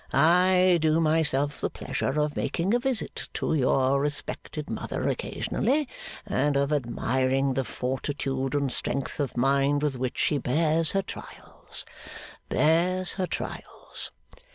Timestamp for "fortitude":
7.63-8.55